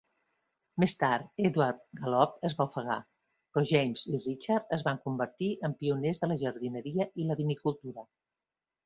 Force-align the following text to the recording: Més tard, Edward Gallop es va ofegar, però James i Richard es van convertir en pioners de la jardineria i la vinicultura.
Més 0.83 0.93
tard, 1.01 1.25
Edward 1.49 1.83
Gallop 1.99 2.39
es 2.49 2.55
va 2.61 2.65
ofegar, 2.71 2.95
però 3.57 3.63
James 3.73 4.05
i 4.15 4.21
Richard 4.23 4.73
es 4.79 4.87
van 4.89 4.99
convertir 5.05 5.51
en 5.69 5.77
pioners 5.85 6.21
de 6.25 6.31
la 6.33 6.39
jardineria 6.45 7.07
i 7.25 7.29
la 7.29 7.37
vinicultura. 7.43 8.07